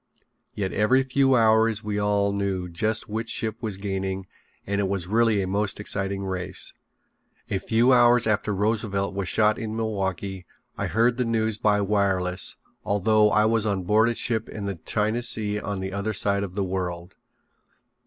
[0.55, 4.25] Yet every few hours we all knew just which ship was gaining
[4.65, 6.73] and it was really a most exciting race.
[7.51, 12.55] A few hours after Roosevelt was shot in Milwaukee I heard the news by wireless
[12.83, 16.41] although I was on board a ship in the China Sea on the other side
[16.41, 17.13] of the world.